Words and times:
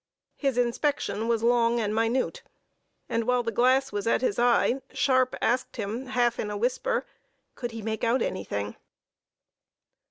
His 0.35 0.57
inspection 0.57 1.27
was 1.27 1.43
long 1.43 1.79
and 1.79 1.93
minute, 1.93 2.41
and, 3.07 3.25
while 3.25 3.43
the 3.43 3.51
glass 3.51 3.91
was 3.91 4.07
at 4.07 4.21
his 4.21 4.39
eye, 4.39 4.81
Sharpe 4.91 5.35
asked 5.43 5.75
him 5.75 6.07
half 6.07 6.39
in 6.39 6.49
a 6.49 6.57
whisper, 6.57 7.05
could 7.53 7.69
he 7.69 7.83
make 7.83 8.03
out 8.03 8.23
anything? 8.23 8.77